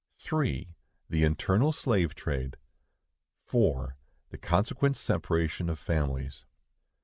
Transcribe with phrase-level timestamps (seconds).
[0.17, 0.73] 3.
[1.11, 2.57] The internal slave trade.
[3.45, 3.97] 4.
[4.31, 6.43] The consequent separation of families.